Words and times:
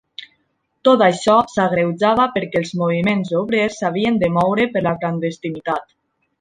Tot 0.87 1.03
això 1.07 1.35
s'agreujava 1.55 2.25
perquè 2.39 2.59
els 2.63 2.73
moviments 2.81 3.37
obrers 3.43 3.79
s'havien 3.83 4.21
de 4.25 4.33
moure 4.41 4.69
per 4.75 4.85
la 4.91 4.99
clandestinitat. 5.05 5.91